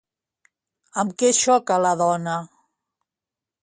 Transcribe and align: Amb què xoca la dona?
Amb 1.03 1.13
què 1.23 1.31
xoca 1.43 1.79
la 1.87 1.95
dona? 2.03 2.39